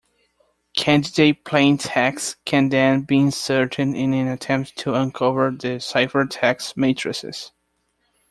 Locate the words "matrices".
6.75-7.51